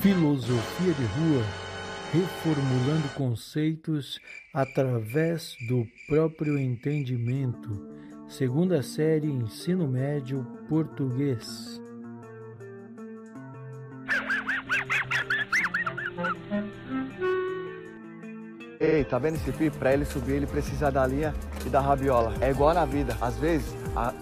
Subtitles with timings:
[0.00, 1.44] Filosofia de Rua,
[2.10, 4.18] reformulando conceitos
[4.54, 7.68] através do próprio entendimento.
[8.26, 11.78] Segunda série Ensino Médio Português.
[18.80, 19.76] Ei, tá vendo esse pipo?
[19.76, 21.34] Pra ele subir, ele precisa da linha
[21.66, 22.32] e da rabiola.
[22.40, 23.14] É igual na vida.
[23.20, 24.14] Às vezes, a,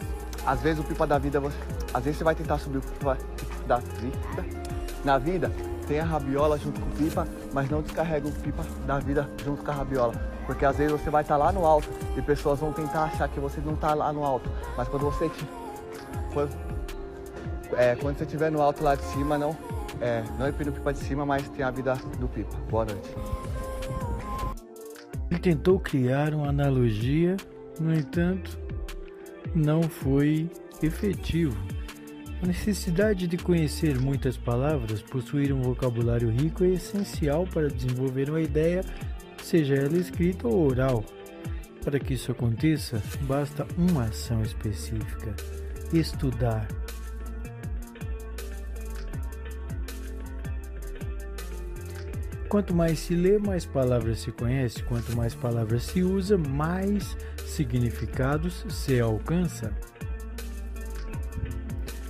[0.45, 1.57] às vezes o pipa da vida, você,
[1.95, 3.17] às vezes você vai tentar subir o pipa
[3.69, 4.68] da vida.
[5.05, 5.51] Na vida,
[5.87, 9.71] tem a rabiola junto com pipa, mas não descarrega o pipa da vida junto com
[9.71, 10.15] a rabiola.
[10.47, 13.29] Porque às vezes você vai estar tá lá no alto e pessoas vão tentar achar
[13.29, 14.51] que você não está lá no alto.
[14.77, 15.31] Mas quando você
[16.33, 16.57] quando,
[17.77, 19.57] é, quando você estiver no alto lá de cima, não,
[20.01, 22.57] é, não empina o pipa de cima, mas tem a vida do pipa.
[22.71, 23.15] Boa noite.
[25.31, 27.37] Ele tentou criar uma analogia,
[27.79, 28.59] no entanto,
[29.55, 30.51] não foi
[30.83, 31.57] efetivo.
[32.41, 38.41] A necessidade de conhecer muitas palavras, possuir um vocabulário rico é essencial para desenvolver uma
[38.41, 38.85] ideia,
[39.43, 41.05] seja ela escrita ou oral.
[41.85, 45.35] Para que isso aconteça, basta uma ação específica:
[45.93, 46.69] estudar.
[52.49, 58.65] Quanto mais se lê, mais palavras se conhece, quanto mais palavras se usa, mais significados
[58.69, 59.75] se alcança.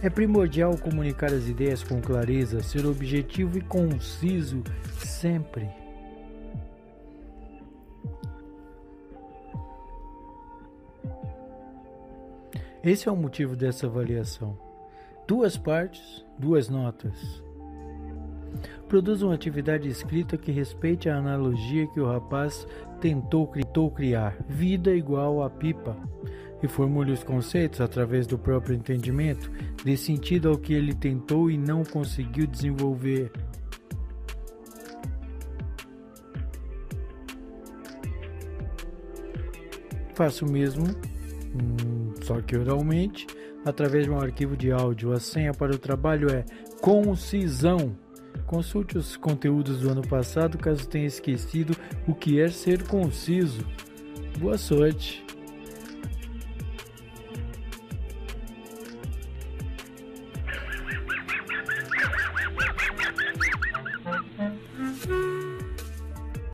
[0.01, 4.63] É primordial comunicar as ideias com clareza, ser objetivo e conciso
[4.97, 5.69] sempre.
[12.83, 14.57] Esse é o motivo dessa avaliação.
[15.27, 17.43] Duas partes, duas notas.
[18.89, 22.67] Produza uma atividade escrita que respeite a analogia que o rapaz
[23.01, 24.37] tentou, tentou criar.
[24.49, 25.97] Vida igual a pipa.
[26.63, 29.51] E formule os conceitos através do próprio entendimento,
[29.85, 33.31] dê sentido ao que ele tentou e não conseguiu desenvolver.
[40.15, 43.25] Faça o mesmo, hum, só que oralmente,
[43.65, 45.13] através de um arquivo de áudio.
[45.13, 46.45] A senha para o trabalho é
[46.81, 47.97] concisão.
[48.45, 51.77] Consulte os conteúdos do ano passado caso tenha esquecido
[52.07, 53.65] o que é ser conciso.
[54.41, 55.28] Boa sorte!